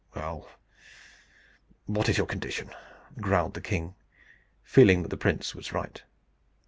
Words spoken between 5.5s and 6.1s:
was right.